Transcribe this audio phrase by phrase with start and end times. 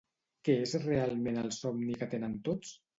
[0.49, 2.79] Què és realment el somni que tenen tots?